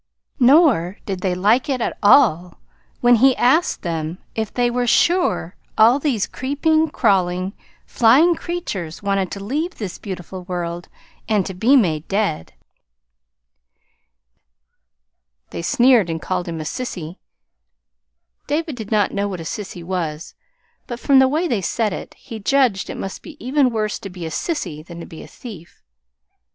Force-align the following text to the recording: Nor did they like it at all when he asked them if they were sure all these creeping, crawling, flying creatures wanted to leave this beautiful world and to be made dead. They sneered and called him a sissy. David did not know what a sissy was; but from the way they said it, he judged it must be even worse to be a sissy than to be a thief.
Nor 0.39 0.97
did 1.05 1.19
they 1.21 1.35
like 1.35 1.69
it 1.69 1.79
at 1.79 1.95
all 2.01 2.57
when 3.01 3.17
he 3.17 3.37
asked 3.37 3.83
them 3.83 4.17
if 4.33 4.51
they 4.51 4.71
were 4.71 4.87
sure 4.87 5.55
all 5.77 5.99
these 5.99 6.25
creeping, 6.25 6.89
crawling, 6.89 7.53
flying 7.85 8.33
creatures 8.33 9.03
wanted 9.03 9.29
to 9.29 9.39
leave 9.43 9.75
this 9.75 9.99
beautiful 9.99 10.41
world 10.45 10.89
and 11.29 11.45
to 11.45 11.53
be 11.53 11.75
made 11.75 12.07
dead. 12.07 12.53
They 15.51 15.61
sneered 15.61 16.09
and 16.09 16.19
called 16.19 16.47
him 16.47 16.59
a 16.59 16.63
sissy. 16.65 17.17
David 18.47 18.75
did 18.75 18.89
not 18.91 19.11
know 19.13 19.27
what 19.27 19.39
a 19.39 19.43
sissy 19.43 19.83
was; 19.83 20.33
but 20.87 20.99
from 20.99 21.19
the 21.19 21.27
way 21.27 21.47
they 21.47 21.61
said 21.61 21.93
it, 21.93 22.15
he 22.15 22.39
judged 22.39 22.89
it 22.89 22.97
must 22.97 23.21
be 23.21 23.37
even 23.39 23.69
worse 23.69 23.99
to 23.99 24.09
be 24.09 24.25
a 24.25 24.31
sissy 24.31 24.83
than 24.83 24.99
to 24.99 25.05
be 25.05 25.21
a 25.21 25.27
thief. 25.27 25.83